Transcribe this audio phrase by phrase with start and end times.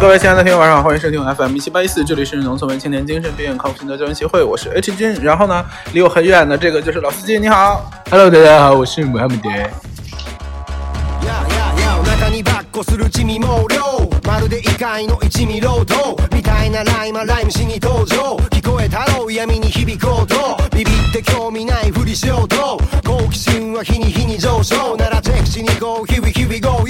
[0.00, 5.12] 各位亲爱的听友，晚上好，欢迎收听 FM 一七八一四，这里是农村为青年精神病院康复心得教研协会，我是 H 君。
[5.22, 7.84] 然后呢，离我很远的这个就是老司机，你好。
[8.10, 9.50] Hello，大家好，我是穆罕默德。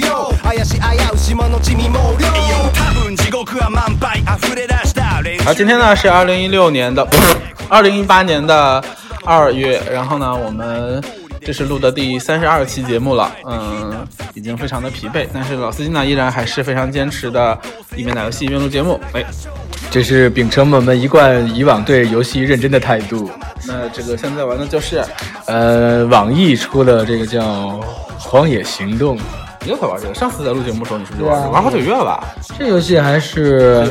[0.00, 2.28] と好奇心は日に日に上昇ならチェックしに行こう Here we here we go yo 怪し危う島の地味猛量
[2.72, 7.06] 多分地獄は満杯溢れ出した練習好，今天呢是二零一六年的，
[7.68, 8.82] 二零一八年的
[9.24, 11.02] 二月，然后呢，我们
[11.40, 17.58] 这是录的第三十二期节目了，嗯，已经非常的疲惫，但是老司机呢依然还是非常坚持的，
[17.94, 19.00] 一边打游戏一边录节目。
[19.12, 19.24] 哎，
[19.90, 23.30] 这是秉承我们一贯以往对游戏认真的态度。
[23.66, 25.04] 那这个现在玩的就是，
[25.46, 27.40] 呃，网易出的这个叫《
[28.18, 29.16] 荒野行动》，
[29.63, 30.13] 你又会玩这个？
[30.13, 31.51] 上次在录节目的时候你是不是就玩？
[31.51, 32.23] 玩好几个月了吧？
[32.57, 33.87] 这游戏还是？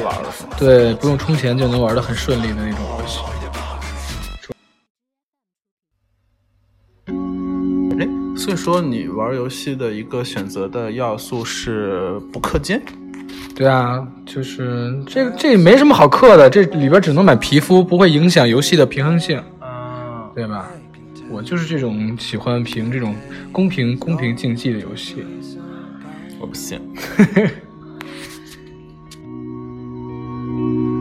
[0.59, 3.21] 对不用充钱就能玩的很顺利的那种游戏。
[8.01, 12.83] 哎，所以说你玩游戏的一个选择的要素是不氪金。
[13.55, 20.69] 对啊，就是这个这没什么好氪的，这里边只能买皮肤，不会影响游戏的平衡性，啊，对吧？
[21.41, 23.17] 我就是这种喜欢评这种
[23.51, 25.25] 公平公平竞技的游戏。
[26.39, 26.79] 我不信。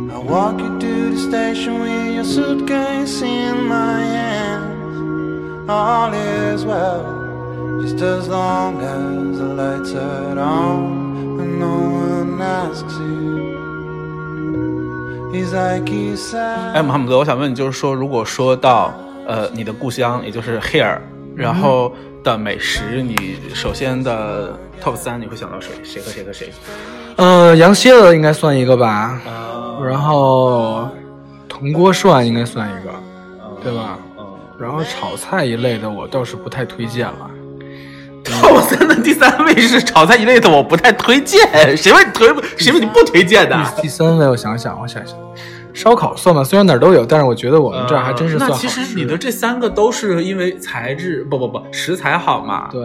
[0.09, 5.67] I walk you to the station with your suitcase in my hands.
[5.67, 7.03] All is well,
[7.81, 13.57] just as long as the lights are on and no one asks you.
[15.33, 16.71] He's like you said.
[16.73, 18.93] 哎，穆罕默德，我想问你，就是说，如果说到
[19.30, 20.97] 呃你的故乡，也就是 here，
[21.35, 25.69] 然后的美食，你首先的 top 三你会想到谁？
[25.84, 26.51] 谁和谁和谁？
[27.16, 30.90] 呃，羊蝎子应该算一个吧，啊，然后
[31.47, 32.90] 铜锅涮应该算一个，
[33.63, 34.00] 对吧？
[34.17, 34.25] 嗯
[34.59, 37.31] 然后炒菜一类的我倒是不太推荐了。
[38.25, 41.78] top 三的第三位是炒菜一类的，我不太推荐。
[41.78, 42.28] 谁问你推？
[42.57, 43.56] 谁问你不推荐的？
[43.81, 45.16] 第三位我想想，我想想，
[45.79, 48.67] 烧烤算吗，虽然哪儿都有，但是我觉得我们这儿还真是算那好吃。
[48.67, 52.67] 其实你的这三个都是因为材质不不不食材好嘛？
[52.69, 52.84] 对，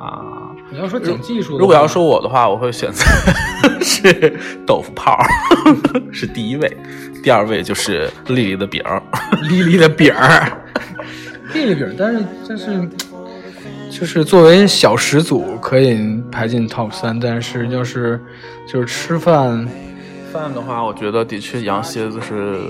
[0.00, 0.50] 啊。
[0.70, 3.04] 你要说讲技术的话，如果要说我的话，我会选择
[3.80, 4.36] 是
[4.66, 5.26] 豆腐泡儿，
[6.10, 6.76] 是第一位，
[7.22, 9.00] 第二位就是丽丽的饼儿。
[9.48, 10.50] 丽丽的饼儿，
[11.52, 12.88] 丽丽饼儿，但是但是
[13.90, 18.20] 就是作为小食组可以排进 top 三，但是要是
[18.66, 19.64] 就是吃饭，
[20.34, 22.60] 饭的话，我觉得的确羊蝎子是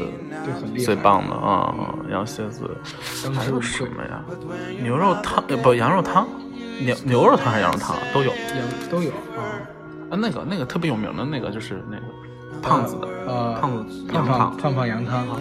[0.84, 1.74] 最棒的啊、
[2.10, 2.70] 羊蝎子
[3.34, 4.22] 还有什么呀？
[4.82, 6.28] 牛肉汤呃不羊肉汤，
[6.84, 9.64] 牛牛肉汤还是羊肉汤啊都有也都有啊。
[10.10, 10.16] 啊。
[10.18, 12.02] 那个那个特别有名的那个就是那个
[12.60, 15.40] 胖子的，呃，胖子胖羊汤胖胖胖羊汤啊，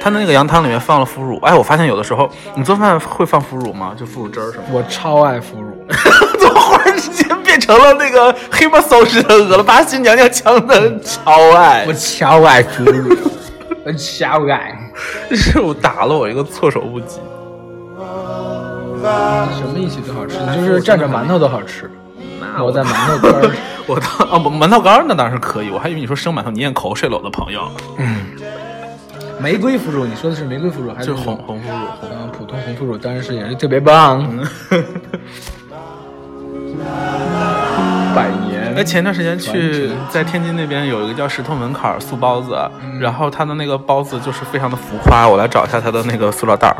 [0.00, 1.40] 他的那个羊汤里面放了腐乳。
[1.40, 3.96] 哎，我发现有的时候你做饭会放腐乳吗？
[3.98, 4.74] 就腐乳汁儿什么的。
[4.74, 5.84] 我超爱腐乳。
[6.38, 11.84] 怎么忽然之间变成了那个黑马搜式的俄罗巴新娘娘腔的 超爱？
[11.86, 13.16] 我超爱腐乳，
[13.86, 14.76] 我超爱。
[15.30, 17.20] 是我打了我一个措手不及。
[19.56, 20.36] 什么一起最好吃？
[20.40, 21.88] 你就是蘸着馒头都好吃。
[22.60, 23.50] 我在馒头干儿，
[23.86, 28.16] 我当啊不馒头干儿那当然是可以，我还以为你说生馒头你咽口水了，我的朋友，嗯
[29.40, 31.36] 玫瑰腐乳，你说的是玫瑰腐乳还是红？
[31.36, 31.74] 红腐乳。
[32.02, 34.26] 嗯，普通红腐乳当然是也是特别棒。
[38.14, 38.74] 百年。
[38.76, 42.56] 哎，前段时间去在天津那边有一个叫石头门槛素包子，
[43.00, 46.76] 然后他的那个包子就是非常的浮夸，我来找一下他的那个塑料袋儿。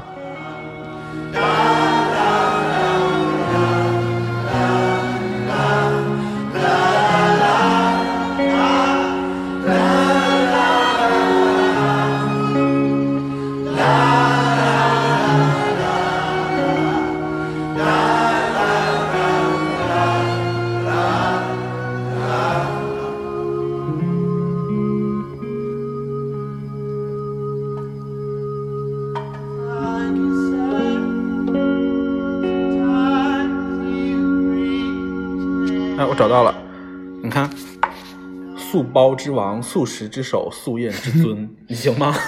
[38.94, 42.14] 包之王，素食之首，素宴之尊， 你行吗？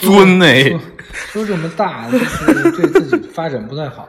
[0.00, 4.08] 尊哎说说这么大，就是对自己发展不太好。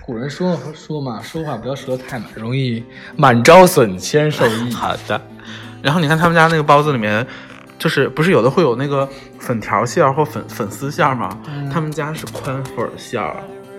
[0.00, 2.82] 古人说说嘛，说话不要说的太满，容易
[3.16, 4.70] 满招损，谦受益。
[4.72, 5.20] 好的。
[5.82, 7.26] 然后你看他们家那个包子里面，
[7.78, 9.06] 就是不是有的会有那个
[9.38, 11.38] 粉条馅儿或粉粉丝馅儿吗？
[11.70, 13.36] 他们家是宽粉馅儿，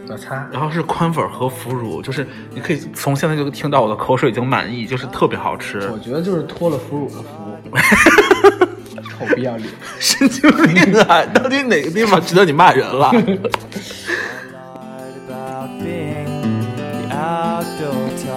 [0.07, 6.00] 我擦，然后是宽粉和腐乳，就是你可以从现在就听到我的口水已经满溢，就是特别好吃我。
[6.00, 7.28] 觉得就是脱了腐乳的福，
[9.02, 9.69] 臭不要脸。
[10.00, 11.25] 神经病啊！
[11.34, 13.12] 到底哪个地方值得你骂人了.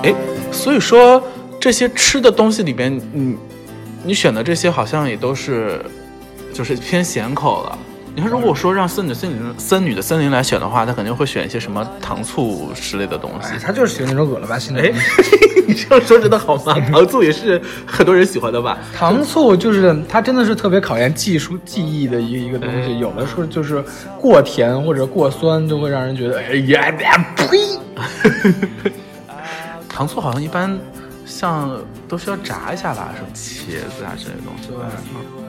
[0.03, 0.15] 哎，
[0.53, 1.23] 所以说
[1.61, 3.37] 这些吃的东西里边，你
[4.05, 5.85] 你选的这些好像也都是
[6.53, 7.79] 就是偏咸口的。
[8.19, 13.59] 你看，如果说让森女森女森女的森林来选的话，她肯定会选一些什么糖醋之类的东西哎，。
[13.63, 14.93] 他就是喜欢那种恶了吧唧的哎
[15.69, 16.75] 你这样说真的好吗？
[16.91, 18.77] 糖醋也是很多人喜欢的吧？
[18.93, 23.81] 糖醋就是它真的是特别考验技术技艺的一个一个东哎西，有的时候就是
[24.21, 27.47] 过甜或者过酸，就会让人觉得哎呀呀呸！
[29.89, 30.77] 糖醋好像一般
[31.29, 31.71] 像
[32.09, 34.69] 都需要炸一下吧，什么茄子啊之类的东西。
[34.69, 34.79] 对，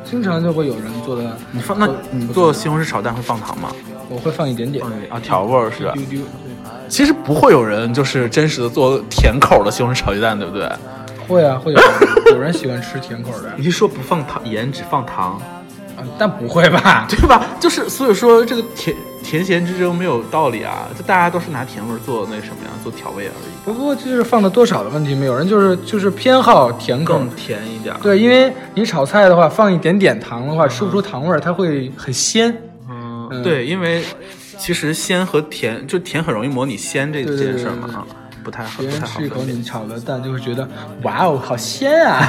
[0.03, 3.71] 经常就会有人做的，你放那你做西红柿炒蛋会放糖吗？
[4.09, 6.03] 我会放一点点，啊，调味儿是吧丢？
[6.03, 6.21] 丢。
[6.87, 10.69] 其实不会有人就是真实的做甜口的西红柿炒鸡蛋，对不对？
[11.27, 11.89] 会啊，会有人
[12.33, 15.39] 有人喜欢吃甜口的，你是说不放糖盐，只放糖，
[15.95, 17.05] 啊但不会吧？
[17.07, 17.45] 对吧？
[17.59, 27.13] 就是所以说这个甜甜咸之争没有道理啊，就大家都是拿甜味儿做那什么呀，做调味而已，不过就是放的多少的问题，没有人就是就是偏好甜口。
[27.19, 32.49] 更甜一点。，对，因为你炒菜的话，放一点点糖的话，吃不出糖味儿，它会很鲜。
[32.89, 34.03] 嗯，嗯对，因为
[34.57, 38.05] 其实鲜和甜，就甜很容易模拟鲜这件事儿嘛，对啊，
[38.43, 40.67] 不太好，别人不太好吃一口你炒的蛋，就会觉得
[41.03, 42.27] 哇哦，好鲜啊！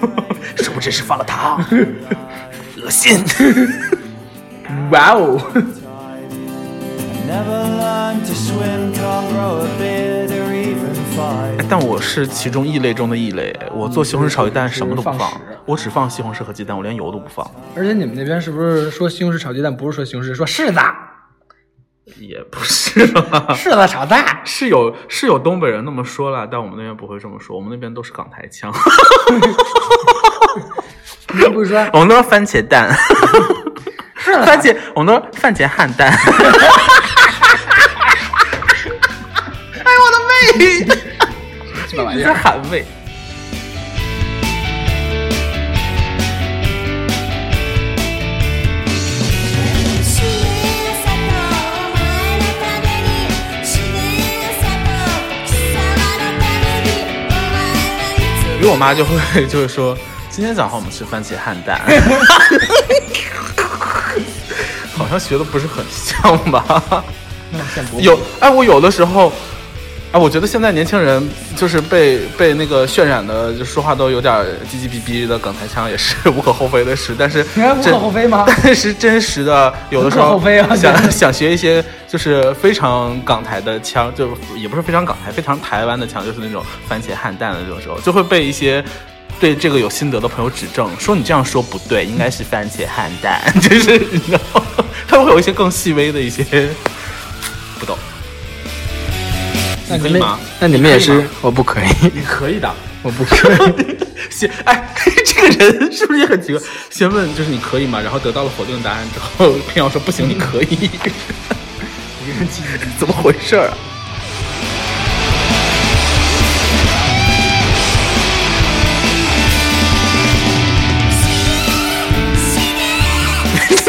[0.58, 1.64] 殊不知是放了糖，
[2.82, 3.24] 恶心。
[4.90, 5.40] 哇哦，
[11.66, 17.44] 但我是其中异类中的异类，我做西红柿炒鸡蛋什么都不放我只放西红柿和鸡蛋，我连油都不放。
[17.74, 20.78] 而且你们那边是不是说西红柿炒鸡蛋不是说西红柿，说柿子，
[22.20, 24.40] 也不是吧， 柿子炒蛋？
[24.44, 28.72] 是有是有东北人那么说了，但我们那边不会这么说，我们那边都是港台腔，
[31.34, 32.94] 你们不是说我们都是番茄蛋，
[34.16, 36.12] 柿子番茄，我们都是番茄汉蛋。
[40.53, 40.85] め に
[41.97, 42.79] お前はいつ
[58.61, 59.97] 因为我妈就会 就会说，
[60.29, 61.79] 今天早上我们吃番茄汉蛋，
[64.97, 66.83] 好像学的不是很像吧？
[67.97, 69.31] 有哎，我有的时候，
[70.14, 74.32] 哎，我觉得现在年轻人就是被被那个渲染的，就说话都有点
[74.70, 77.16] 唧唧逼逼的港台腔，也是无可厚非的事。
[77.18, 88.84] 但是无可厚非吗 但是真实的，有的时候厚非啊想想学一些就是非常港台的腔，就也不是非常港台，非常台湾的腔，就是那种番茄汉蛋的这种时候，就会被一些。
[89.40, 94.38] 对这个有心得的朋友指正，说你这样说不对，应该是番茄汉蛋， 就是你知道，
[95.08, 96.44] 他们会有一些更细微的一些
[97.80, 97.98] 不懂。
[99.88, 100.22] 那你们
[100.60, 101.26] 那你们也是？
[101.42, 102.72] 我不可以，你可以的，
[103.02, 103.96] 我不可以。
[104.30, 104.88] 先哎，
[105.26, 106.62] 这个人是不是也很奇怪？
[106.90, 108.00] 先问就是你可以吗？
[108.00, 110.90] 然后得到了否定答案之后，偏要说不行，你可以，
[112.98, 113.76] 怎么回事儿啊？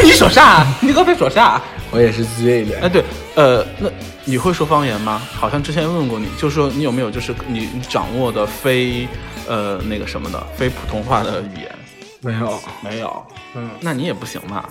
[0.04, 0.66] 你说啥？
[0.80, 1.60] 你刚才说啥？
[1.90, 2.78] 我也是醉了。
[2.82, 3.02] 哎，对，
[3.34, 3.88] 呃，那
[4.28, 5.22] 你会说方言吗？
[5.32, 9.06] 好像之前问过你，就说你有没有就是你你掌握的非
[9.46, 11.72] 呃那个什么的非普通话的语言？
[12.20, 14.68] 没有，没有，嗯，那你也不行嘛。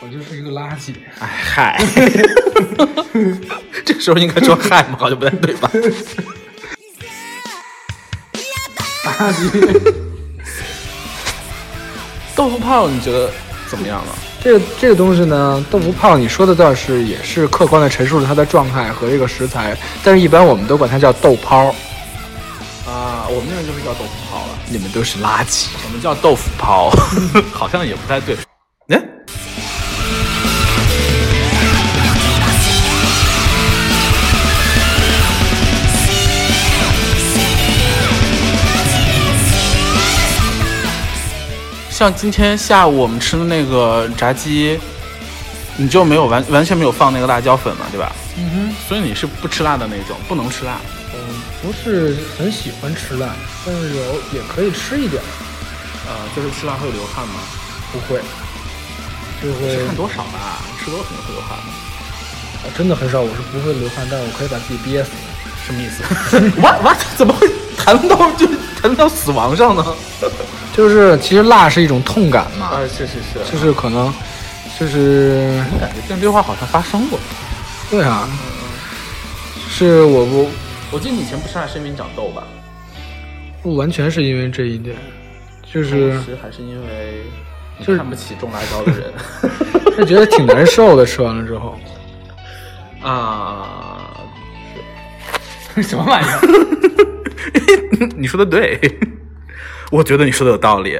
[0.00, 0.92] 我就是一个垃圾。
[1.20, 1.82] 哎嗨，
[3.82, 4.96] 这时候应该说嗨吗？
[4.98, 5.70] 好像不太对吧？
[9.04, 9.94] 垃圾。
[12.36, 13.30] 豆腐泡你觉得
[13.68, 14.12] 怎么样呢？
[14.42, 21.66] 这个这个东西呢，豆腐泡，你说的倒是也是客观的陈述了它的状态和这个食材，但是一般我们都管它叫豆泡，
[22.84, 25.68] 啊，我们那边就是叫豆腐泡了，你们都是垃圾。
[25.84, 26.90] 我们叫豆腐泡，
[27.54, 28.36] 好像也不太对。
[28.88, 29.00] 哎，
[42.02, 44.76] 像今天下午我们吃的那个炸鸡，
[45.76, 48.10] 你就没有完完全没有放那个辣椒粉嘛，对吧？
[48.36, 50.80] 嗯哼，所以你是不吃辣的那种，不能吃辣。
[51.14, 51.20] 嗯，
[51.62, 53.28] 不是很喜欢吃辣，
[53.64, 55.22] 但是有也可以吃一点，
[56.08, 57.34] 呃，就是吃辣会流汗吗？
[57.92, 58.18] 不会，
[59.40, 61.72] 就会看多少吧，吃多了肯定会流汗的。
[62.64, 65.10] 我真的很少，我是不会流汗，但是我可以把自己憋死。
[65.64, 66.02] 什么意思？
[66.60, 68.48] what what 怎么会谈到就
[68.82, 69.86] 谈到死亡上呢？
[70.74, 74.12] 就是其实辣是一种痛感嘛，啊，是是是，就是可能
[74.80, 77.18] 就是感觉这句话好像发生过。
[77.90, 78.28] 对啊，
[79.68, 80.50] 是我我
[80.92, 82.42] 我记得你以前不是辣是因为长痘吧？
[83.62, 84.96] 不完全是因为这一点，
[85.72, 87.22] 就是是还是因为
[87.78, 89.12] 你就是看不起种辣椒的人
[89.96, 91.78] 就觉得挺难受的，吃完了之后。
[93.02, 94.08] 啊？
[95.82, 98.08] 什么玩意儿？
[98.16, 98.78] 你说的对，
[99.92, 100.98] 我觉得你说的有道理。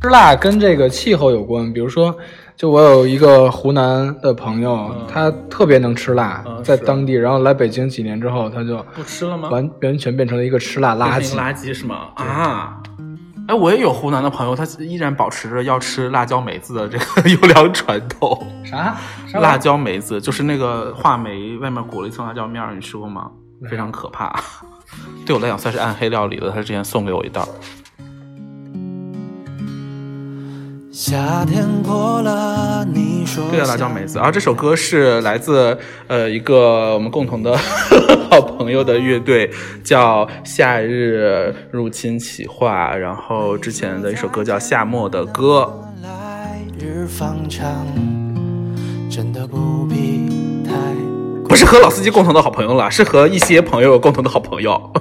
[0.00, 2.16] 吃辣跟这个气候有关，比如说，
[2.56, 9.50] 就我有一个湖南的朋友，他特别能吃辣，嗯在当地，然后来北京几年之后，他就不吃了吗？
[9.50, 11.34] 完完全变成了一个吃辣垃圾。
[11.36, 12.08] 垃圾是吗？
[12.14, 12.80] 啊。
[13.48, 18.42] 哎，我也有湖南的朋友，他依然保持着要吃辣椒梅子的这个 优良传统。
[18.64, 18.96] 啥？
[19.30, 23.30] 啥辣椒梅子就是那个话梅外面裹了一层辣椒面儿，你吃过吗？
[23.68, 24.34] 非常可怕，
[25.24, 26.50] 对我来讲算是暗黑料理了。
[26.50, 27.48] 他之前送给我一袋儿。
[30.92, 34.16] 夏天过了，你说对啊，辣椒梅子。
[34.16, 35.76] 然后这首歌是来自
[36.06, 37.54] 呃一个我们共同的
[38.30, 39.50] 好朋友的乐队，
[39.84, 42.96] 叫夏日入侵企划。
[42.96, 45.70] 然后之前的一首歌叫《夏末的歌
[46.02, 47.86] 来日方长，
[49.10, 50.34] 真的不必太》，
[51.56, 54.92] 不是和老司机共同的好朋友了，是和一些朋友共同的好朋友。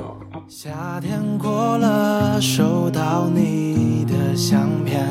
[0.48, 0.70] 夏
[1.02, 5.06] 天过了，收到你的相片，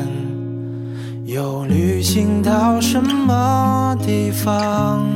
[1.23, 5.07] 又旅行到什么地方？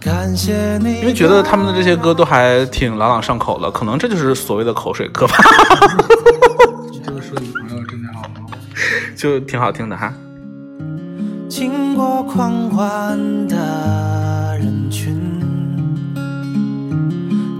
[0.00, 5.36] 感谢你，因为觉得他们的这些歌都还挺朗朗上口的，可能这就是所谓的口水歌吧，
[7.04, 8.48] 这个说你朋友真的好吗？
[9.16, 10.12] 就挺好听的哈。
[11.54, 15.14] 经过狂欢的人群，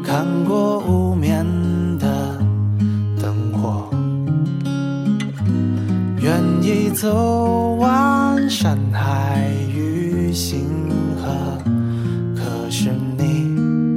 [0.03, 1.45] 看过无眠
[1.99, 2.39] 的
[3.21, 3.91] 灯火，
[6.23, 10.67] 愿意走完山海与星
[11.23, 11.63] 河。
[12.35, 13.95] 可是你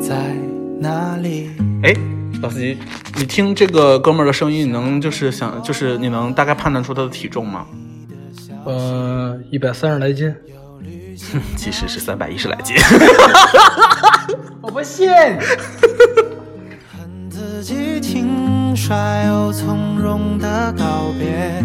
[0.00, 0.34] 在
[0.80, 1.48] 哪里？
[1.84, 1.94] 哎，
[2.42, 2.76] 老司机，
[3.16, 7.64] 你听这个哥们儿的声音，你能就是想就是你能大概判断出他的体重吗？
[8.64, 10.34] 呃，一百三十来斤。
[11.56, 12.76] 其实是三百一十来斤。
[14.60, 15.08] 我不信。
[16.90, 18.92] 恨自己轻率
[19.28, 21.62] 又从容的告别，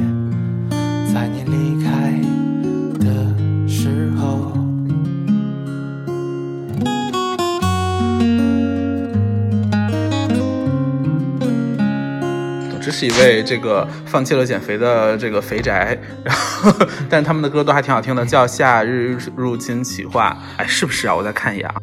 [12.97, 16.73] 是一位这个放弃了减肥的这个肥宅，然后
[17.07, 20.35] 但他们的歌都还挺好听的，叫《夏日入侵企划》。
[20.59, 21.13] 哎，是不是啊？
[21.13, 21.75] 我再看一眼啊。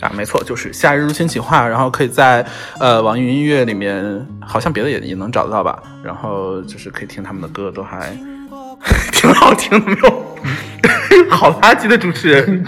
[0.00, 2.44] 啊，没错，就是《夏日入侵企划》，然后可以在
[2.80, 5.80] 呃网易云音乐里面，好像别的也也能找得到吧。
[6.02, 8.12] 然后就是可以听他们的歌，都还
[9.14, 11.30] 挺好听的，没有？
[11.30, 12.66] 好垃圾的主持人，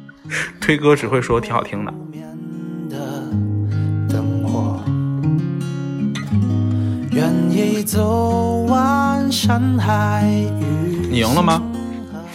[0.60, 1.82] 推歌只会说挺好听。
[1.82, 1.94] 的
[7.86, 10.28] 走完山海
[10.60, 11.62] 与你赢了吗？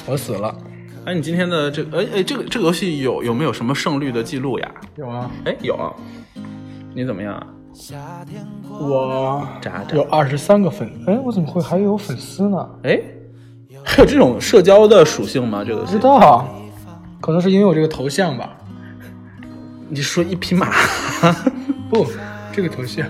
[0.08, 0.56] 我死了。
[1.04, 4.72] 哎，你今天的这个，哎哎，这个这个游戏有有没有什么胜率的记录呀？
[4.96, 5.92] 有啊，哎，有啊。
[6.96, 7.46] 你怎么样啊？
[8.70, 12.70] 我渣渣有二十三个粉，哎，我怎么会还有粉丝呢？
[12.84, 13.02] 哎，
[13.84, 15.66] 还有这种社交的属性吗？
[15.68, 16.00] 这个不知？
[16.00, 16.48] 道，
[17.20, 18.58] 可能是因为我这个头像吧。
[19.90, 20.72] 你说一匹马？
[21.92, 22.08] 不，
[22.54, 23.06] 这个头像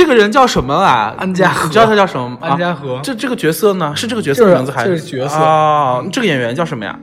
[0.00, 1.14] 这个人叫什么啊？
[1.18, 2.38] 安家和你知道他叫什么吗？
[2.40, 3.92] 安家和啊这这个角色呢？
[3.94, 6.98] 是这个角色的名字还就是角色哦，这个演员叫什么呀？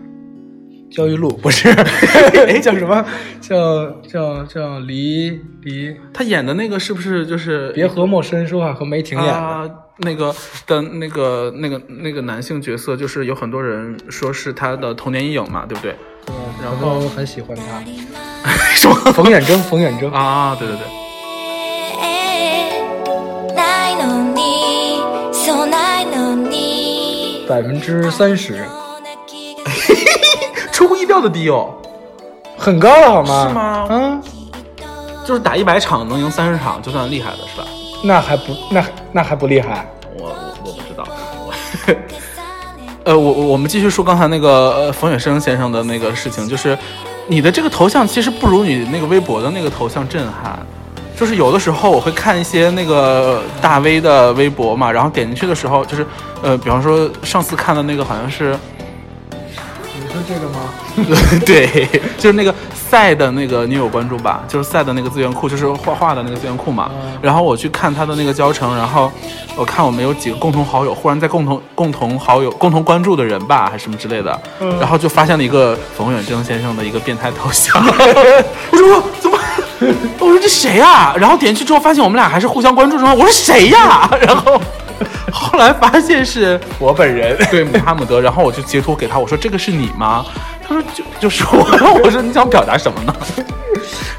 [0.90, 1.70] 焦裕禄不是？
[2.48, 3.06] 哎，叫什么？
[3.40, 9.34] 叫叫叫黎黎他演的那个是不是就是别和陌生人说话和梅婷演的。
[9.34, 10.34] 啊，那个
[10.66, 15.96] 的那个那个那个男性角色，就是有很多人说是他的童年阴影嘛，对不对？
[16.64, 17.80] 然后很喜欢他，
[18.74, 20.10] 什 么冯远征，冯远征。
[20.12, 20.56] 啊？
[20.58, 20.86] 对对对，
[27.48, 28.66] 百分之三十，
[30.72, 31.70] 出乎意料的低哦。
[32.58, 33.48] 很高了好吗？
[33.48, 34.22] 是吗嗯，
[35.26, 37.66] 就是打一百场能赢三十场，就算厉害的是吧？
[38.04, 39.88] 那还不那那还不厉害？
[40.20, 40.34] 我我
[40.66, 41.08] 我不知道。
[41.46, 41.54] 我
[43.06, 46.78] 呃，我我我们继续说刚才那个呃冯远生先生的那个事情，就是
[47.28, 50.60] 你的这个头像其实不如你那个微博的那个头像震撼。
[51.18, 56.06] 就是有的时候我会看一些那个大 V 的微博嘛，然后点进去的时候，就是
[56.44, 58.56] 呃，比方说上次看的那个好像是，
[60.00, 60.70] 你说这个吗？
[61.46, 64.44] 对，就是那个赛的那个，你有关注吧？
[64.48, 66.90] 就是赛的那个资源库，就是画画的那个资源库嘛。
[67.22, 69.12] 然后我去看他的那个教程，然后
[69.56, 74.40] 我看我们有几个共同好友，忽然在共同共同好友共同关注的人吧，还是什么之类的，
[74.80, 77.76] 然后就发现了一个冯远征先生的一个变态头像。
[78.72, 79.27] 我说怎么？
[80.20, 84.60] 我说这谁呀、然后点进去之后发现我们俩还是互相关注中，我说谁呀、 然后
[85.32, 87.38] 后来发现是我本人。
[87.52, 90.26] 对穆哈姆德，然后我就截图给他，我说这个是你吗？
[90.68, 93.14] 他说就就是我， 然后我说你想表达什么呢？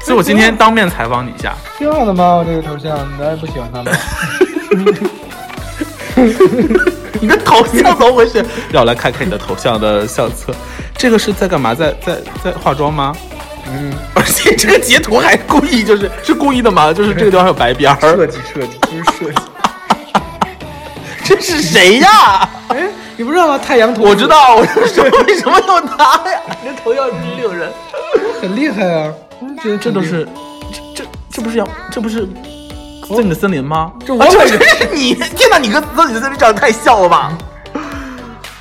[0.01, 2.35] 所以我今天当面采访你一下，挺好的吗？
[2.35, 3.91] 我这个头像，难道不喜欢他吗？
[7.21, 8.43] 你的头像怎么回事？
[8.71, 10.53] 让我来看看你的头像的相册，
[10.97, 11.75] 这个是在干嘛？
[11.75, 13.13] 在在在化妆吗？
[13.71, 16.91] 嗯，而且这个截图还故意就是是故意的吗？
[16.91, 19.37] 就是这个地方有白边儿，设计设计，就是设计。
[21.23, 22.49] 这是谁呀？
[22.69, 23.57] 哎，你不知道吗？
[23.57, 26.39] 太阳图我知道，我就说为什么有他呀？
[26.63, 27.71] 你这头像真令人。
[28.41, 29.13] 很厉害啊！
[29.39, 30.27] 我觉得这都是，
[30.95, 32.27] 这这这不是要，这不是
[33.15, 33.91] 在你的森林吗？
[34.05, 34.57] 这我啊这是
[34.93, 35.13] 你！
[35.13, 37.37] 天哪，你跟自己的森林长得太像了吧？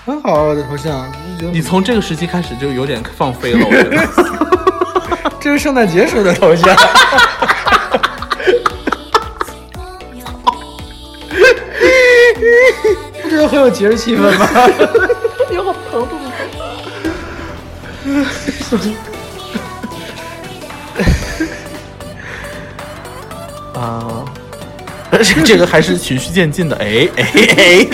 [0.05, 1.11] 很好啊，我的头像。
[1.53, 4.48] 你从这个时期开始就有点放飞了，我觉得。
[5.41, 6.77] 这是圣诞节时候的头像。
[13.23, 14.49] 不觉得很有节日气氛吗？
[15.51, 16.25] 你好疼，肚子
[18.71, 18.95] 疼。
[23.75, 24.25] 啊，
[25.13, 27.25] 而且这个还是循序渐进的，哎哎
[27.57, 27.87] 哎。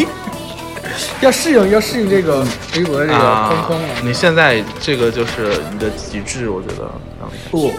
[1.21, 2.47] 要适应，要适应这个
[2.77, 3.89] 微博的这个框啊框啊！
[4.03, 6.91] 你现在这个就是你的极致，我觉得。
[7.50, 7.73] 不，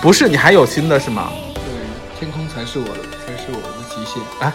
[0.00, 1.30] 不是，你还有新的是吗？
[1.54, 1.62] 对，
[2.18, 4.22] 天空才是我的，才是我的极限。
[4.40, 4.52] 啊，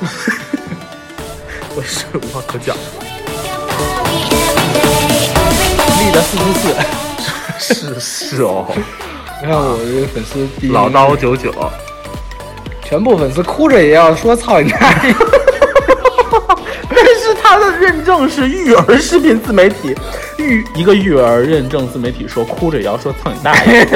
[1.76, 2.76] 我是无话可讲。
[6.00, 8.66] 立的四十四，是是哦，
[9.42, 11.52] 你看我这个粉丝第一老刀九九，
[12.84, 15.16] 全部粉丝哭着也要说操你大爷！
[16.90, 19.96] 但是他的认证是育儿视频自媒体，
[20.38, 23.86] 育一个育儿认证自媒体说哭着也要说操你大爷，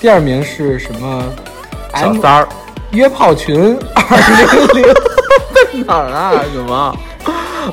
[0.00, 1.24] 第二名是什么？
[1.94, 2.48] 小三儿
[2.92, 4.94] 约炮群二零零，
[5.86, 6.32] 哪儿啊？
[6.52, 6.96] 什么？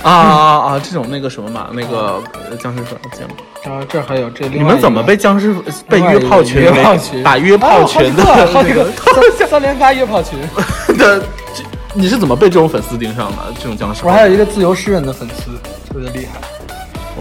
[0.04, 0.80] 啊啊啊！
[0.84, 3.38] 这种那个什么嘛，那个呃僵尸粉我见过。
[3.64, 5.56] 然后这还有这你们怎么被僵尸
[5.88, 8.92] 被约炮群约炮群把约炮群的那个
[9.48, 10.38] 三连发约炮群？
[10.98, 11.26] 的，这
[11.94, 13.54] 你是怎么被这种粉丝盯上的？
[13.60, 14.06] 这种僵尸？
[14.06, 15.52] 我还有一个自由诗人的粉丝，
[15.96, 16.42] 特别厉害，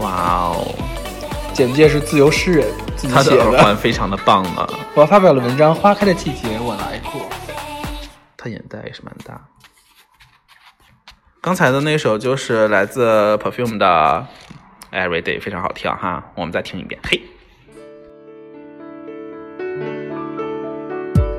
[0.01, 0.75] 哇哦，
[1.53, 3.57] 简介是自由诗人自己他的耳。
[3.63, 7.21] 环非常的棒啊，我发表了文章《花开的季节我来过》，
[8.35, 9.39] 他眼袋也是蛮大。
[11.39, 14.27] 刚才的那首就是来自 Perfume 的
[14.91, 16.99] Everyday，非常好听哈，我们再听一遍。
[17.01, 17.21] 嘿，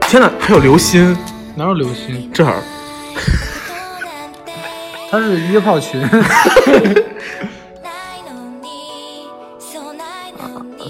[0.09, 1.15] 天哪，还有流星
[1.55, 2.33] 哪有流星？
[2.33, 2.63] 这儿，
[5.11, 6.03] 他是约炮群，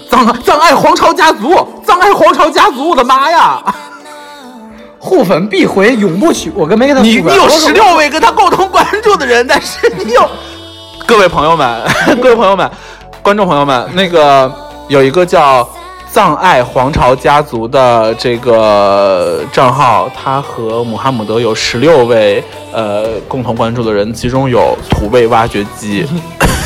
[0.09, 3.63] 葬葬爱皇朝家族，葬爱皇朝家族，我的妈呀！
[4.99, 6.51] 互粉必回，永不许。
[6.55, 10.29] 我跟没跟他你你有十六位跟他共同关注的人，但是你有
[11.05, 11.83] 各位朋友们，
[12.21, 12.69] 各位朋友们，
[13.21, 14.51] 观众朋友们，那个
[14.87, 15.69] 有一个叫
[16.11, 22.43] 藏爱皇朝家族的这个账号，他和穆罕默德有十六位
[22.73, 26.07] 呃共同关注的人，其中有土味挖掘机，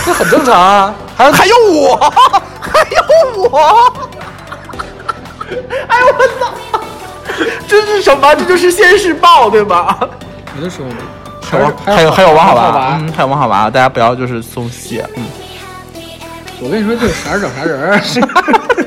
[0.06, 0.94] 这很正常啊。
[1.16, 1.98] 还有还有我，
[2.62, 3.94] 还有我，
[5.88, 6.54] 哎呦我操！
[7.68, 8.34] 这是什么？
[8.36, 10.00] 这就是现世报对吧？
[10.58, 10.88] 有的时候
[11.42, 15.26] 还有还还有还有王好娃娃，嗯，还有王好娃，大家不要就是松懈，嗯，
[16.62, 18.02] 我跟你说，就是啥人找啥人儿。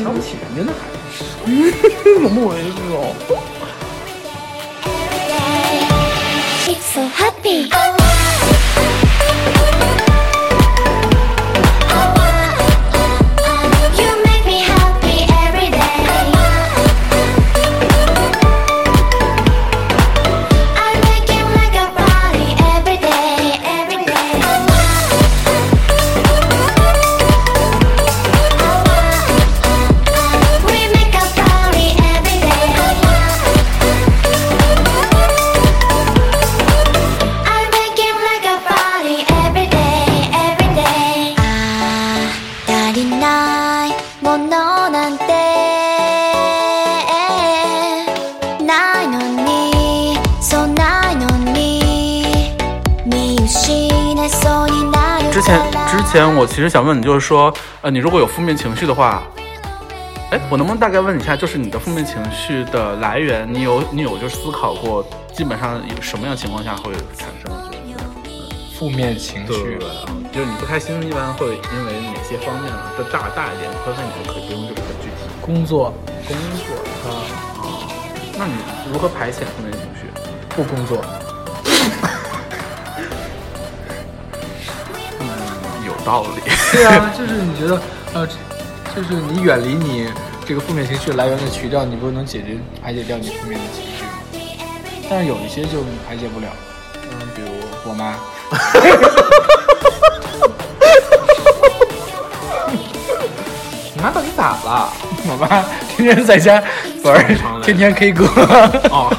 [0.00, 0.74] 瞧不起人家呢，
[2.22, 3.14] 怎么回事哦
[6.66, 8.01] ？It's so happy.
[44.49, 45.25] のなんて
[48.63, 52.53] ないのにそうないのに
[53.05, 59.23] 見失いそうになる之前から之前我其实想问你，就是说，呃，你如果有负面情绪的话，
[60.31, 67.49] 哎，我能不能大概问一下，就是你的负面情绪的来源，你有你有就是思考过，基本上有什么样情况下会产生？
[67.71, 67.77] 就
[68.29, 72.78] 是负面情对绪对，嗯，就是你不开心，一般会因为哪 些方面呢？
[72.96, 75.12] 就大大一点，或者你就可以不用这个很具体。
[75.40, 75.92] 工作
[76.26, 76.64] 工作
[77.04, 77.06] 啊，
[78.38, 78.54] 那你
[78.92, 80.06] 如何排遣负面情绪？
[80.56, 81.04] 不工作，
[85.20, 85.22] 嗯
[85.86, 86.40] 有道理。
[86.72, 87.80] 对啊，就是你觉得
[88.14, 88.26] 呃，
[88.94, 90.08] 就是你远离你
[90.46, 94.10] 这个负面情绪来源的渠道，你不能解决排解掉你负面的情绪吗？
[95.10, 96.46] 但是有一些就排解不了，
[96.94, 97.00] 嗯，
[97.34, 97.48] 比如
[97.84, 98.16] 我妈。
[104.02, 104.92] 你妈到底咋了？
[105.30, 105.64] 我妈
[105.96, 106.60] 天天在家
[107.04, 107.24] 玩，
[107.62, 108.26] 天天 K 歌，
[108.90, 109.14] 哦，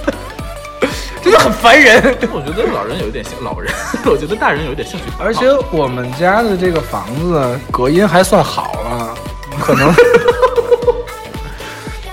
[1.22, 2.02] 真的很烦人。
[2.32, 3.70] 我觉得老人有一点兴，老人，
[4.06, 9.14] 我觉得大人有一点兴趣，而且我们家的这个房子隔音还算好了，
[9.60, 9.92] 可能，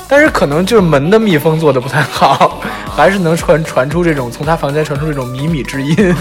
[0.05, 2.59] 但是可能就是门的密封做的不太好，
[2.93, 6.13] 还是能传传出这种从他房间传出这种靡靡之音。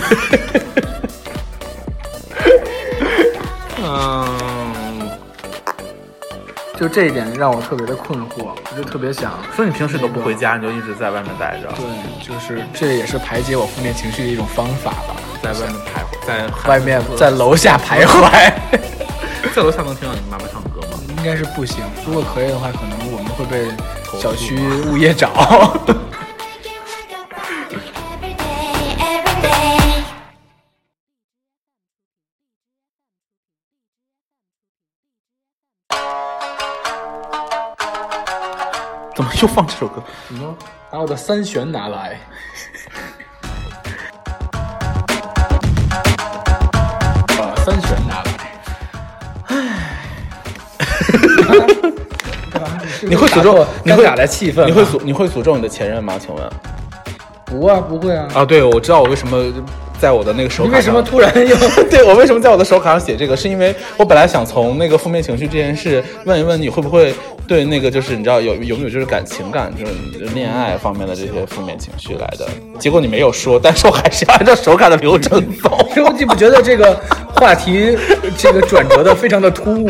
[6.83, 15.15] 就这一点让我特别的困惑，我就特别想，说你平时都不回家，你就一直在外面待着，对，就是这也是排解我负面情绪的一种方法吧。
[15.41, 18.53] 在外面徘徊，在外面在楼下徘徊，
[19.55, 20.99] 在楼下能听到你妈妈唱歌吗？
[21.19, 21.85] 应该是不行。
[22.05, 23.69] 如果可以的话，可能我们会被
[24.21, 24.59] 小区
[24.91, 25.31] 物业找。
[39.43, 40.01] 怎么又放这首歌？
[40.29, 40.55] 你说？
[40.89, 42.17] 把我的三弦拿来。
[47.27, 48.31] 把三弦拿来。
[53.03, 53.67] 你会诅咒？
[53.83, 54.65] 你会打来气氛？
[54.65, 56.15] 你会诅你会诅咒你的前任吗？
[56.21, 56.49] 请问？
[57.45, 57.81] 不啊？
[57.81, 58.29] 不会啊。
[58.35, 59.37] 啊，对，我知道我为什么
[60.03, 61.57] 在我的那个手卡上，你为什么突然 又？
[61.89, 63.37] 对我为什么在我的手卡上写这个？
[63.37, 67.15] 是因为我本来想从那个负面情绪这件事问一问你会不会
[67.47, 69.93] 对那个就是你知道有有没有就是感情感就是
[70.35, 72.49] 恋爱方面的这些负面情绪来的，
[72.81, 75.71] 结果你没有说，但是我还是按照手卡的流程走。
[76.05, 77.01] 我你不觉得这个
[77.37, 77.97] 话题
[78.37, 79.89] 这个转折的非常的突兀？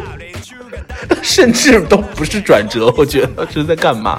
[1.22, 4.18] 甚至都不是转折，我觉得这是在干嘛？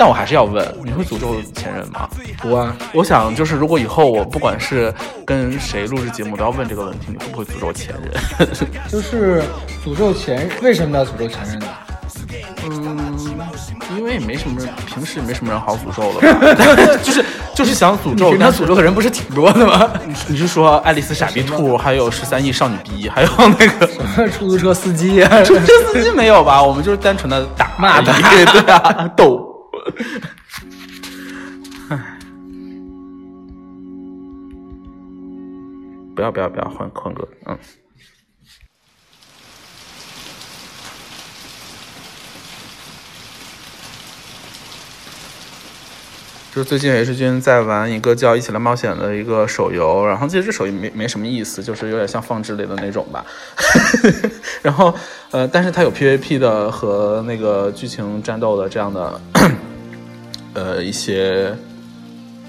[0.00, 2.08] 但我还是要问，你会诅咒前任吗？
[2.40, 4.90] 不啊，我想就是，如果以后我不管是
[5.26, 8.48] 跟谁录制节目，都要问这个问题，你会不会诅咒前任？
[8.88, 9.42] 就是
[9.84, 11.66] 诅咒前，为什么要诅咒前任呢？
[12.64, 13.18] 嗯，
[13.94, 17.22] 因为也没什么人，平时也没什么人好诅咒的吧， 就是
[17.54, 19.86] 就是想诅咒，平常诅咒的人不是挺多的吗？
[20.26, 26.62] 你是说爱丽丝傻逼兔，还有十三亿少女逼，还有那个出租车司机啊，这司机没有吧？
[26.62, 29.49] 我们就是单纯的打骂他而已 对啊，逗。
[31.90, 32.18] 唉，
[36.14, 37.58] 不要不要不要换坤哥，嗯。
[46.52, 53.24] 就最近 H 君在玩一个叫《一起来冒险》的一个手游，然后其实这手游没没什么意思，就是有点像放置类的那种吧。
[54.60, 54.92] 然后
[55.30, 59.20] 呃，但是它有 PVP 的和那个剧情战斗的这样的
[60.54, 61.54] 呃一些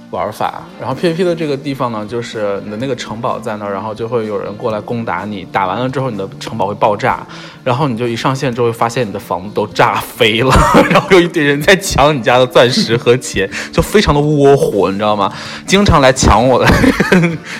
[0.10, 0.64] 玩法。
[0.80, 7.26] 然后 PVP 的这个地方呢，就是你的那个城堡在那儿，然后就会有人过来攻打你，打完了之后你的城堡会爆炸，
[7.64, 10.54] 然后你就一上线之后发现你的房子都炸飞了，
[10.90, 15.32] 然后有一堆人在抢你家的钻石和钱，就非常的窝火，你知道吗？
[15.66, 16.70] 经常来抢我的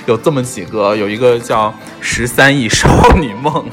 [0.06, 3.66] 有这么几个，有一个叫十三亿少女梦，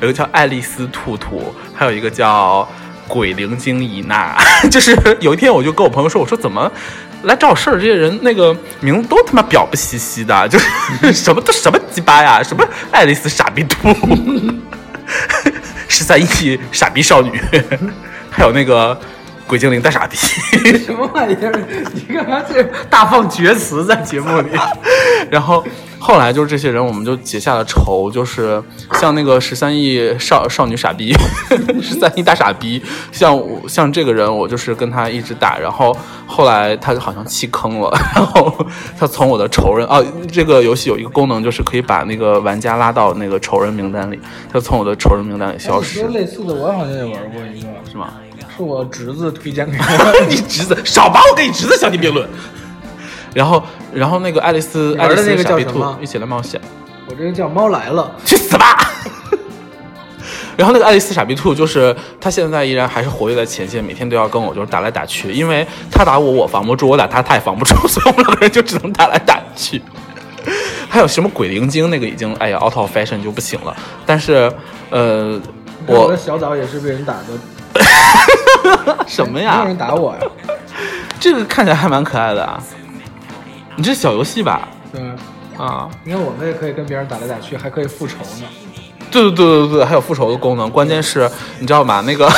[0.00, 2.66] 有一个叫爱丽丝兔兔，还有一个叫。
[3.08, 4.36] 鬼灵精一娜，
[4.70, 6.70] 就是有一天我就跟我朋友说，我说怎么
[7.22, 13.88] 来找事儿这些人那个名字都他妈表不兮兮的， 就是什么都什么鸡巴呀，什么爱丽丝傻逼兔，
[15.88, 17.40] 十三亿傻逼少女，
[18.30, 18.98] 还有那个
[19.46, 20.16] 鬼精灵大傻逼，
[20.84, 21.52] 什么玩意儿？
[21.92, 24.48] 你干嘛这大放厥词在节目里？
[25.30, 25.62] 然后
[25.98, 28.62] 后来就是这些人，我们就结下了仇，就是
[28.94, 31.12] 像那个十三亿少少女傻逼，
[31.82, 35.94] 十三亿大傻逼，像我像这个人，我就是跟他一直打，然后
[36.26, 38.66] 后来他好像弃坑了，然后
[38.98, 40.02] 他从我的仇人哦，
[40.32, 44.18] 这个游戏有一个功能，就是可以把那个玩家拉到那个仇人名单里，
[44.50, 48.14] 他从我的仇人名单里消失你说，类似的，我好像也玩过一个，是吗？
[48.56, 52.28] 是我侄子推荐给我 你侄子少把我跟你侄子相提并论。
[53.34, 53.62] 然后，
[53.92, 56.60] 然后那个爱丽丝，爱丽丝那个傻逼兔一起来冒险，
[57.08, 58.76] 我这个叫猫来了，去死吧！
[60.56, 69.82] 然后那个爱丽丝傻逼兔，就是她现在依然还是活跃在前线，每天都要跟我就是打来打去，因为她打我我防不住，我打她她也防不住， 所以我们两个人就只能打来打去。
[70.88, 74.52] 还有什么鬼灵精那个已经哎呀 out of fashion 就不行了，但是
[74.90, 75.40] 呃
[75.86, 77.30] 我我的小枣也是被人打的，
[79.06, 79.60] 什么呀？
[79.60, 80.20] 有人打我呀，
[81.20, 82.62] 这个看起来还蛮可爱的啊！
[83.76, 84.68] 你这是小游戏吧？
[84.92, 85.02] 对。
[85.56, 88.46] 啊，你看我们也可以跟别人打来打去，还可以复仇呢。
[89.08, 90.68] 对对对对对，还有复仇的功能。
[90.68, 92.00] 关键是，你知道吗？
[92.04, 92.28] 那个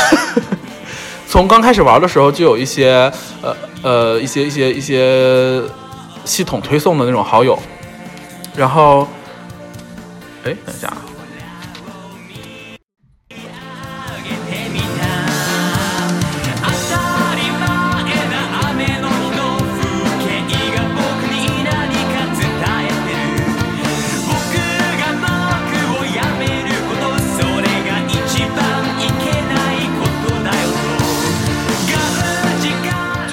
[1.26, 5.62] 从刚开始玩的时候就有一些呃呃一些一些一些
[6.26, 7.58] 系统推送的那种好友，
[8.54, 9.08] 然后，
[10.44, 10.92] 哎，等一下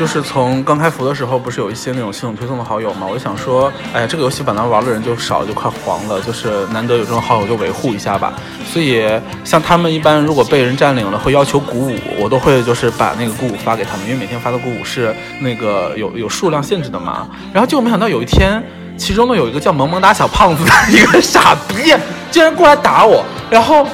[0.04, 3.08] 就是从刚开服的时候，不是有一些那种系统推送的好友嘛？
[3.10, 8.34] 我就想说，哎呀，这个游戏本来玩的人就少，就快黄了，就是难得有这种好友，就维护一下吧。
[8.66, 9.02] 所以
[9.46, 17.26] 像他们一般，如果被人占领了，会要求鼓舞，我都会就是把那个鼓舞发给他们，因为每天发的鼓舞是那个有有数量限制的嘛。
[17.54, 18.62] 然后结果没想到有一天，
[18.98, 21.96] 其中呢有一个叫萌萌哒小胖子的一个傻逼，
[22.30, 23.88] 竟然过来打我，然后。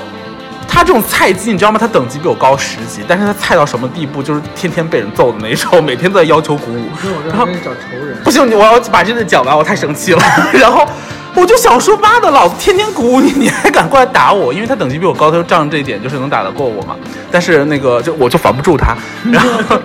[0.69, 1.77] 他这种菜鸡，你知道吗？
[1.79, 6.85] 他等级比我高十级，但是他菜到什么地步，就是天天被人揍的那种，每天都在要求鼓舞。
[7.03, 8.15] 我然后找仇人。
[8.23, 10.21] 不行，你我要把这个讲完，我太生气了。
[10.53, 10.87] 然后
[11.33, 14.53] 我就想说，妈的，老子天天鼓舞你，你还敢过来打我？
[14.53, 16.95] 因为他等级比我高，他就仗着这一点就是能打得过我嘛。
[17.31, 18.95] 但是那个就我就防不住他，
[19.31, 19.77] 然后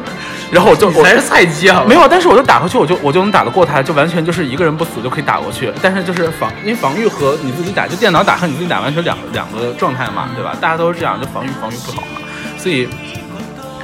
[0.55, 1.85] 然后我就我才是菜鸡啊！
[1.87, 5.73] 没有，但是我就打回去，我就我就能打得过他，就完全就是一个人不死就可以打过去。
[5.83, 10.57] 但是就是防，因为防御和你自己打，就电脑打和你自己打完全两两个状态嘛，对吧？
[10.61, 12.23] 大家都是这样，就防御防御不好嘛，
[12.57, 12.89] 所以。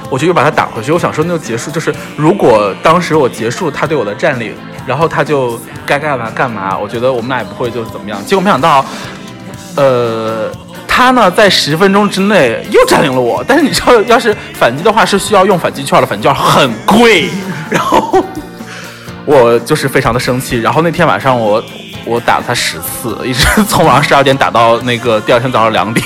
[0.09, 4.53] 我就又把他打回去，我想说那就结束，就是如果当时我结束他对我的占领，
[4.85, 8.19] 然后他就该干嘛干嘛，我觉得我们俩也不会就怎么样。
[8.25, 8.85] 结果没想到，
[9.77, 10.51] 呃，
[10.93, 17.29] 他呢在十分钟之内又占领了我，但是你知道，要是反击的话是需要用反击券的，反击券很贵，
[17.69, 18.21] 然后
[19.25, 20.59] 我就是非常的生气。
[20.59, 21.63] 然后那天晚上我
[22.03, 26.05] 我打了他十次，一直从晚上十二点打到那个第二天早上两点。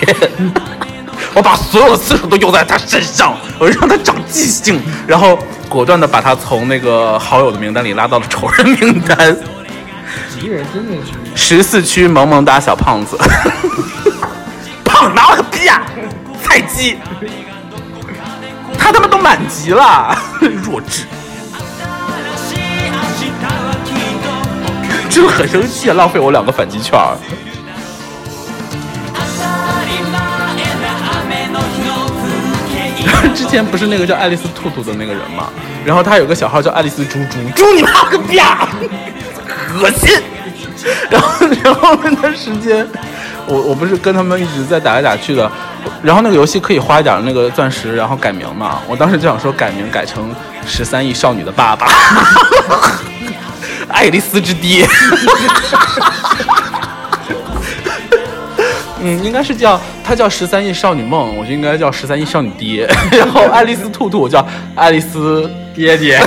[1.33, 9.35] 我把所有的次数都用在他身上，我让他长记性，然后果断的把他从那个好友的名单里拉到了仇人名单。
[10.39, 13.17] 敌人真的是十四区萌萌哒小胖子，
[15.04, 15.82] 胖拿我个逼啊！
[16.42, 16.98] 菜鸡，
[18.78, 21.04] 他他妈都满级了， 弱智，
[21.90, 22.58] 新しい
[22.90, 22.96] 明
[23.30, 24.26] 日はきっと
[24.62, 27.16] 僕真的很生气，浪费我两个反击券儿。
[29.12, 30.18] 当たり前
[30.82, 32.24] な雨の日の風
[32.96, 35.50] 景之前不是那个叫爱丽丝兔兔的那个人嘛，
[35.84, 38.68] 然后他有个小号叫爱丽丝猪猪，猪你妈个逼啊！
[39.80, 40.20] 恶心。
[41.10, 42.88] 然后，然后那段时间，
[43.47, 45.51] 我我不是跟他们一直在打来打去的，
[46.01, 48.79] 然后那个游戏可以花一点那个钻石，然后改名嘛。
[48.87, 50.33] 我当时就想说改名改成
[50.65, 51.87] 十三亿少女的爸爸，
[53.89, 54.87] 爱丽丝之爹。
[59.07, 62.89] 嗯，应该是叫他叫十三亿少女梦，我就应该叫十三亿少女爹。
[63.11, 66.19] 然后爱丽丝兔兔，我叫爱丽丝爹爹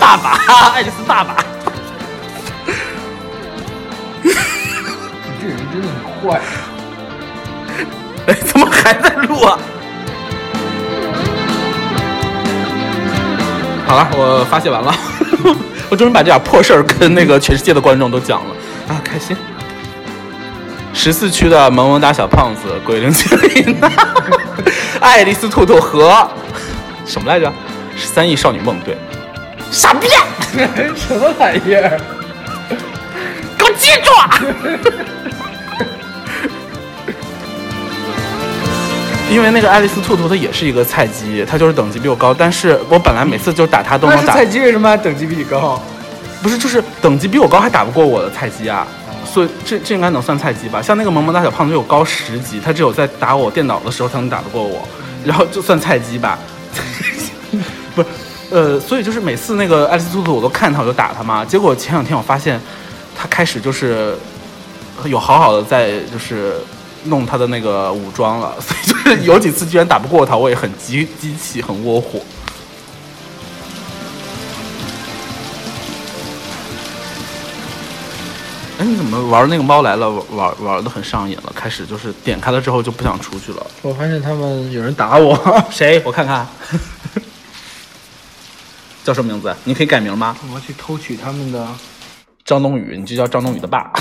[0.00, 0.40] 爸爸，
[0.74, 1.36] 爱丽丝爸爸。
[4.24, 4.32] 你
[5.40, 5.94] 这人真的很
[6.26, 6.40] 坏。
[8.26, 9.58] 哎，怎么还在录啊？
[13.86, 14.94] 好了，我发泄完了，
[15.90, 18.54] 我终于把这点破事儿跟那个全世界的观众都讲了
[18.88, 19.36] 啊，开心。
[20.94, 23.76] 十四区的萌萌哒小胖子、鬼灵精灵、
[25.00, 26.26] 爱丽丝兔兔和
[27.04, 27.52] 什么来着？
[27.96, 28.96] 十三亿少女梦，对，
[29.70, 30.08] 傻逼，
[30.96, 32.00] 什么玩意儿？
[33.58, 34.10] 给我记住
[39.34, 45.82] 因为那个爱丽丝兔兔它也是一个菜鸡，它就是等级比我高，但是我本来每次就打它都能打菜，鸡为什么还等级比你高？
[46.40, 48.86] 不是就是等级比我高还打不过我的菜鸡啊？
[49.26, 50.80] 所以这这应该能算菜鸡吧？
[50.80, 54.86] 像那个萌萌大小胖子有高十级，他只有在打我电脑的时候才能打得过我，
[55.24, 56.38] 然后就算菜鸡吧？
[57.96, 58.08] 不是，
[58.50, 62.60] 呃，所以就是每次那个爱丽丝兔兔我都看他我就打他嘛，结果前两天我发现
[63.16, 64.16] 他开始就是
[65.06, 66.54] 有好好的在就是
[67.04, 72.20] 弄他的那个武装了， 所以就是有几次居然打不过他，我也很激激气，很窝火。
[78.76, 81.52] 哎，你怎么玩那个猫来了玩玩玩的很上瘾了？
[81.54, 83.64] 开始就是点开了之后就不想出去了。
[83.82, 85.38] 我发现他们有人打我，
[85.70, 86.02] 谁？
[86.04, 86.44] 我看看，
[89.04, 89.54] 叫什么名字？
[89.62, 90.36] 你可以改名吗？
[90.48, 91.68] 我要去偷取他们的，
[92.44, 93.92] 张东宇，你就叫张东宇的爸，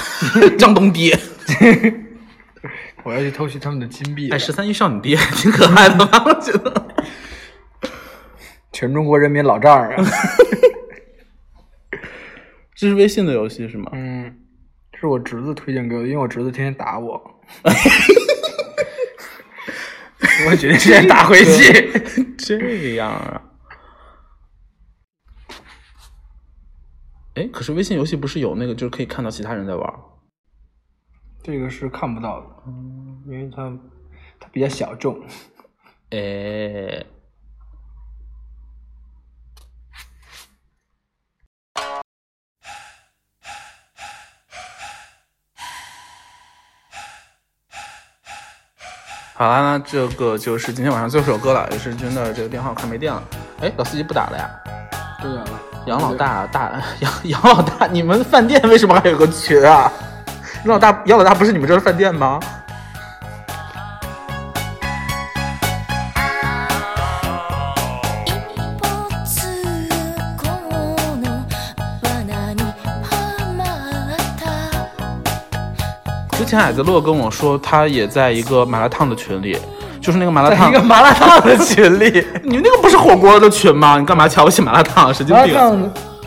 [0.57, 1.19] 张东爹。
[3.03, 4.29] 我要去偷袭他们的金币。
[4.31, 6.23] 哎，十三亿少女爹 挺可爱的吧？
[6.25, 6.87] 我觉得。
[8.71, 10.11] 全中国人民老丈人啊。
[12.75, 13.91] 这是微信的游戏是吗？
[13.93, 14.35] 嗯，
[14.99, 17.41] 是我侄子推荐给我的，因为我侄子天天打我。
[20.49, 22.33] 我决定现在打回去。
[22.37, 23.41] 这样啊。
[27.35, 29.93] 哎，可是微信游戏不是有那个，就是可以看到其他人在玩？
[31.43, 33.69] 这个是看不到的，嗯因为它
[34.39, 35.19] 它比较小众。
[36.11, 37.03] 哎，
[49.33, 53.21] 好啦，那这个就是今天晚上最后一首歌了，也是真的这个电话快没电了。
[53.59, 54.49] 哎，老司机不打了呀？
[55.21, 55.43] 对啊，
[55.87, 59.91] 杨老大大 杨杨老大，你们饭店为什么还有个群啊？
[60.64, 62.40] 杨老大杨老大不是你们这儿的饭店吗？
[68.26, 68.32] 一
[68.80, 68.86] 歩
[69.24, 69.54] 突っ
[70.36, 70.74] 込む
[71.22, 71.26] の
[72.02, 72.06] 罠
[72.54, 72.60] に
[73.02, 73.08] は
[73.56, 73.60] ま
[74.16, 74.42] った
[76.36, 79.56] 之前矮子乐跟我说，他也在一个麻辣烫的群里，
[80.00, 83.98] 就是那个麻辣在烫一个麻辣烫的群里， 你那个不是火锅的群吗？
[83.98, 85.12] 你干嘛瞧不起麻辣烫？
[85.14, 85.54] 神经病！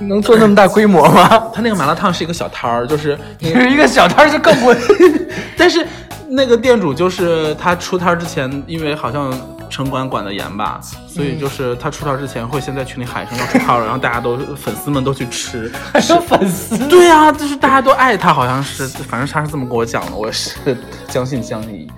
[0.00, 1.28] 能做那么大规模吗？
[1.54, 4.76] 他那个麻辣烫是一个小摊儿，就是 你有一个小摊儿就更贵，
[5.56, 5.86] 但是
[6.28, 9.32] 那个店主就是他出摊儿之前，因为好像
[9.70, 15.70] 城管管得严吧，所以就是他出摊儿之前会先在群里喊一声要出摊儿了，然后大家都粉丝们都去吃。
[15.92, 16.76] 还有粉丝。
[16.88, 20.76] 对呀、就是大家都爱他，好像是，反正他是这么跟我讲的，我是
[21.08, 21.90] 将信将疑。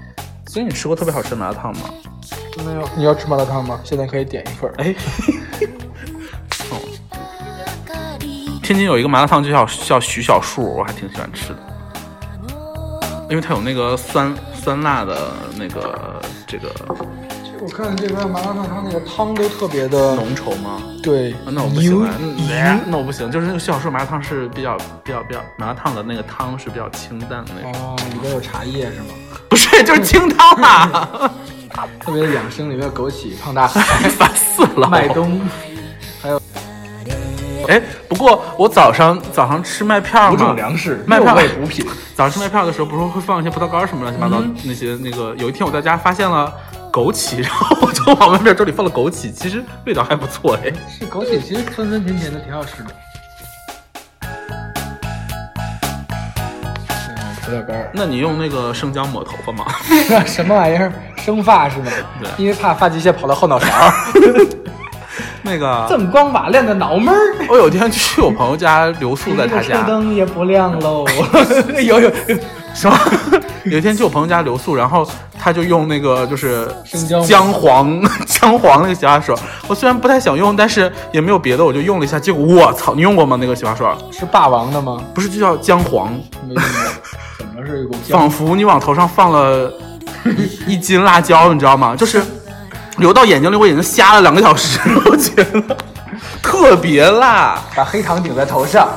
[0.47, 1.91] 所以你吃过特别好吃的麻辣烫吗？
[2.65, 3.79] 没有，你要吃麻辣烫吗？
[3.85, 4.75] 现在可以点一份儿。
[4.79, 4.95] 哎，
[8.69, 11.59] 天津有一个麻辣烫就叫叫徐小树，我还挺喜欢吃的，
[13.31, 16.71] 因为它有那个酸酸辣的那个这个
[17.63, 20.83] 我看这边麻辣烫，它那个汤都特别的浓稠吗？
[21.03, 29.15] 对啊，那我不行牛啊，嗯那我不行，就是那个徐小树麻辣烫是比较比较比较麻辣烫的那个汤是比较清淡的那种，哦，里边有茶叶是吗？
[29.49, 31.31] 不是就是 清汤啊，
[31.99, 33.81] 特别的养生，里面有枸杞、胖大海、
[34.13, 34.87] 烦死了。
[34.91, 35.41] 麦冬，
[37.69, 41.87] 哎，不过我早上早上吃麦片儿五嘛，种粮食，麦片补品。
[42.17, 45.35] 早上吃麦片的时候，不是会放一些葡萄干什么乱七八糟、那些那个。
[45.37, 46.51] 有一天我在家发现了
[46.91, 50.73] 枸杞， 然后我就往麦片粥里放了枸杞，其实味道还不错哎。
[50.89, 52.89] 是枸杞，其实酸酸甜甜的，挺好吃的。
[54.23, 54.73] 嗯，
[57.45, 59.67] 葡萄干儿，那你用那个生姜抹头发吗？
[60.25, 60.91] 什么玩意儿？
[61.19, 61.93] 生发是吗？
[62.23, 63.93] 对因为怕发际线跑到后脑勺儿。
[65.43, 71.05] 那个，锃光瓦亮的脑门儿，我有一天去我朋友家留宿在他家，灯也不亮喽。
[71.83, 72.11] 有有
[72.75, 72.99] 什么？
[73.65, 75.07] 有一天去我朋友家留宿，然后
[75.39, 76.67] 他就用那个就是
[77.09, 79.35] 姜姜黄 姜黄那个洗发水，
[79.67, 83.37] 我虽然不太想用，但是也没有别的，我就用了一下，结果我操，你用过吗？
[83.41, 85.03] 那个洗发水是霸王的吗？
[85.13, 86.11] 不是就叫姜黄，
[86.47, 86.63] 没用过。
[87.39, 89.71] 怎么是一股仿佛你往头上放了
[90.25, 91.95] 一一斤辣椒，你知道吗？
[91.97, 92.23] 就是
[92.99, 95.77] 流到眼睛里，我已经瞎了两个小时，我觉得
[96.43, 97.59] 特别辣。
[97.75, 98.89] 把黑糖顶在头上。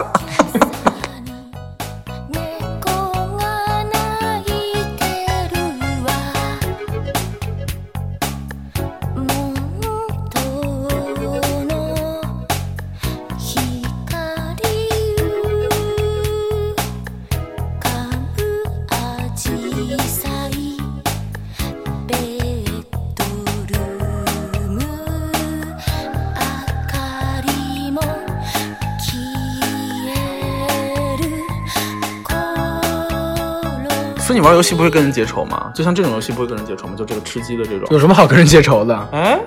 [34.52, 35.72] 玩游戏不会跟人结仇吗？
[35.74, 36.94] 就像这种游戏不会跟人结仇吗？
[36.98, 37.88] 就这个吃鸡的这种。
[37.90, 39.08] 有什么好跟人结仇的？
[39.14, 39.40] 哎，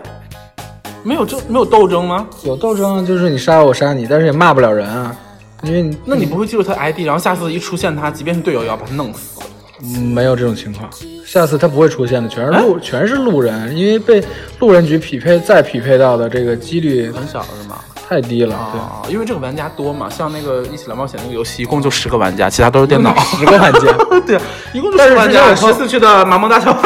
[1.03, 2.27] 没有这没有斗争吗？
[2.45, 5.15] 有斗争啊，就是你杀我，我杀你，但是也骂不了人啊。
[5.63, 9.43] 因为你那你不会记住他 ID，然后下次一出现他，即便是队友也要把他弄死。
[9.83, 10.89] 嗯没有这种情况，
[11.27, 14.25] 下次他不会出现的，全是哎路、全是路人，因为被
[14.59, 17.77] 路人局匹配再匹配到的这个几率很小是吗？
[18.09, 23.15] 太低了，啊，因为这个玩家多嘛，像那个《一起来冒险》那个游戏，一共就十个玩家，其他都是电脑。
[23.39, 23.81] 十个玩家。
[24.27, 24.39] 对，
[24.73, 25.55] 一共就十个玩家。
[25.55, 26.77] 十四区的麻萌大小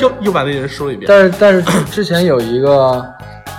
[0.00, 1.06] 又又把那人输了一遍。
[1.08, 3.04] 但是但是之之前有一个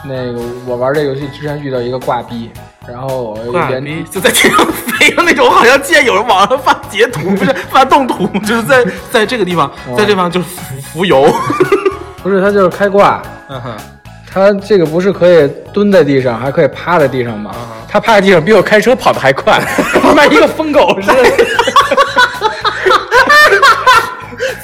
[0.06, 2.50] 那个我玩这个游戏之前遇到一个挂逼，
[2.88, 11.32] 然后我挂连逼就在天上飞的那种，我好像见有人网上发截图，不是 发动图，就是在在这个地方，在这地方就是浮浮游。
[12.24, 13.72] 不是他就是开挂，嗯哼，
[14.34, 17.52] 他这个不是可以蹲在地上，还可以趴在地上吗？
[17.52, 19.62] 啊他趴在地上比我开车跑得还快，
[20.02, 21.24] 他妈一个疯狗似的。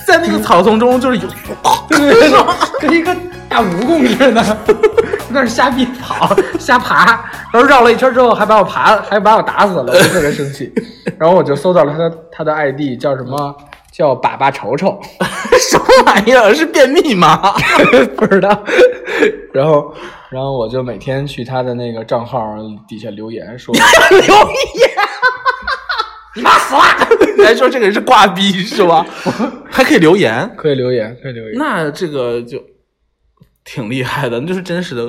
[0.07, 1.27] 在那个草丛中就是有，
[1.89, 2.39] 对对对，
[2.79, 3.13] 跟一个
[3.49, 4.57] 大蜈蚣似的，
[5.27, 7.05] 那是瞎逼跑、瞎爬，
[7.51, 10.73] 然后绕了一圈之后还把我爬，还把我打死了，我就特别生气。
[11.17, 13.53] 然后我就搜到了他的他的 ID 叫什么？
[13.97, 15.01] 叫粑粑瞅瞅，
[15.71, 16.53] 什么玩意儿？
[16.53, 17.51] 是便秘吗？
[18.15, 18.63] 不知道。
[19.51, 19.91] 然后，
[20.29, 22.55] 然后我就每天去他的那个账号
[22.87, 23.73] 底下留言说，
[24.11, 24.91] 留言，
[26.35, 26.81] 你妈死了！
[27.39, 29.03] 你还说这个人是挂逼是吧？
[29.67, 31.53] 还可以留言，可以留言，可以留言。
[31.57, 32.61] 那这个就
[33.65, 35.07] 挺厉害的，那就是真实的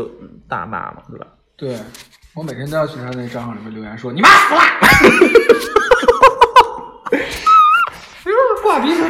[0.49, 1.27] 大骂嘛，对吧？
[1.59, 1.77] 对
[2.35, 4.61] 我每天都要去他那个账号里面留言说你妈死了。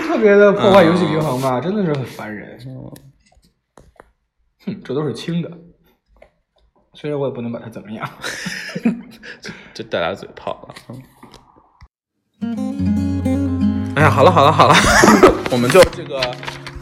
[0.06, 2.58] 特别的破坏游戏平衡嘛，真的是很烦人。
[4.64, 5.50] 哼，这都是轻的，
[6.94, 8.08] 虽然我也不能把它怎么样。
[9.74, 10.74] 就带俩嘴炮了。
[12.40, 14.74] 嗯哎呀，好了好了好了，
[15.50, 16.20] 我们就这个，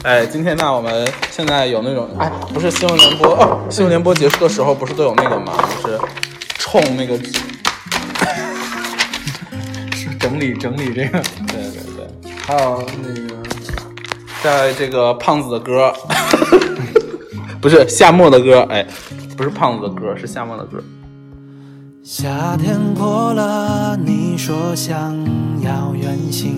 [0.05, 5.53] 哎，今天呢，我们现在有那种，哎，不是新闻联播，哦，新闻联播结束的时候不是都有那个吗？
[5.83, 5.99] 就是
[6.59, 7.27] 冲那个， 对
[10.19, 11.23] 整理整理这个，
[12.47, 13.35] 还有那个
[14.41, 15.93] 在这个胖子的歌，
[17.61, 18.87] 不是夏末的歌，哎，
[19.37, 20.81] 不是胖子的歌，是夏末的歌。
[22.05, 25.13] 夏天过了，你说想
[25.61, 26.55] 要远行，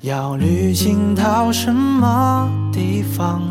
[0.00, 3.42] 要旅行到什么地方？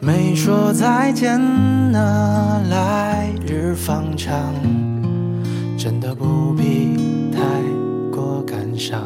[0.00, 1.38] 没说再见
[1.92, 4.52] 呢，来日方长，
[5.78, 7.40] 真的不必太
[8.78, 9.00] 上。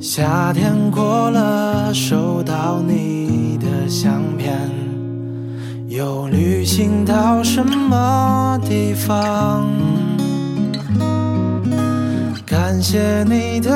[0.00, 4.58] 夏天过了，收到你的相片。
[5.88, 9.64] 又旅行到什么地方？
[12.44, 13.70] 感谢你的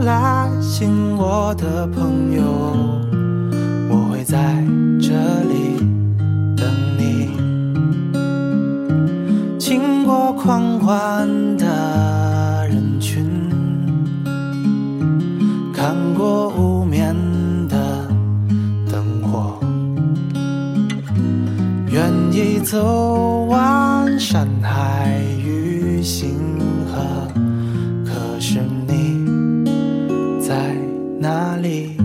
[0.00, 2.42] 来信，我的朋友，
[3.90, 4.64] 我会在
[5.00, 5.10] 这
[5.44, 5.76] 里
[6.56, 6.66] 等
[6.98, 7.30] 你。
[9.58, 11.28] 经过狂欢
[22.64, 26.36] 走完山海与星
[26.86, 27.26] 河，
[28.04, 29.64] 可是你
[30.40, 30.74] 在
[31.18, 31.96] 哪里？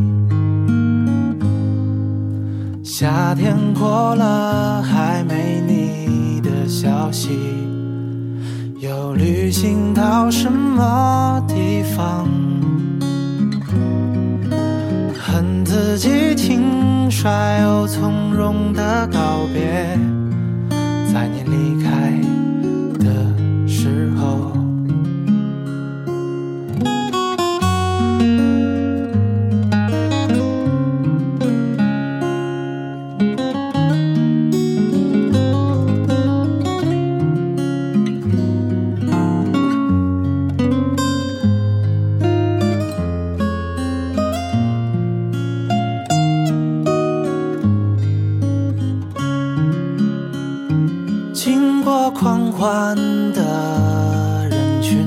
[2.84, 7.38] 夏天过了，还没你的消息，
[8.80, 12.28] 又旅行到什么地方？
[15.14, 19.99] 恨自己轻率又从容的告别，
[52.58, 52.95] 欢
[53.34, 55.06] 的人群，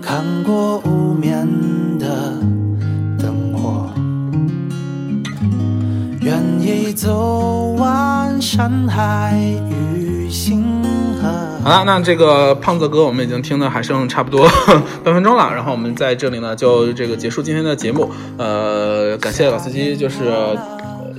[0.00, 1.46] 看过无眠
[1.98, 2.32] 的
[3.18, 3.90] 灯火，
[6.22, 9.38] 愿意走完山海
[9.68, 10.64] 与星
[11.20, 11.28] 河。
[11.62, 14.48] 好了，那这个胖子歌我们已经听的还剩差不多
[15.04, 18.10] 半分钟了，然后我们在这里呢就这个结束今天的节目。
[18.38, 20.24] 呃，感谢老司机，就是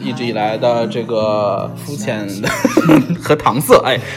[0.05, 2.47] 一直以来的这个肤浅的
[3.21, 3.99] 和搪塞，哎。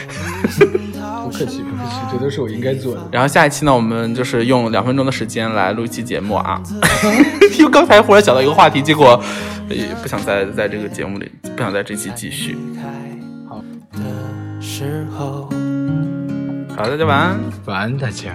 [1.21, 3.07] 不客气不客气，这都是我应该做的。
[3.11, 6.59] 然后下一期呢，我们就是用两分钟的时间来录一期节目啊。
[7.59, 9.21] 因为刚才忽然想到一个话题，结果
[9.69, 12.57] 呃也不想在在这个节目里，不想在这期继续。
[12.75, 12.81] 开
[14.59, 15.49] 时候，
[16.75, 17.39] 好，大家晚安。
[17.65, 18.33] 晚安，大家。